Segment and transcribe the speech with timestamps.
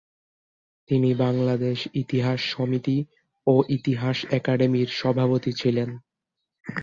[0.89, 2.97] তিনি বাংলাদেশ ইতিহাস সমিতি
[3.47, 5.89] ও ইতিহাস একাডেমির সভাপতি ছিলেন।